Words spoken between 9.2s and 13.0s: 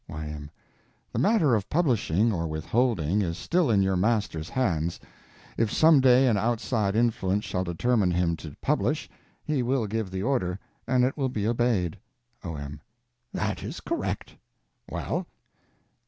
he will give the order, and it will be obeyed. O.M.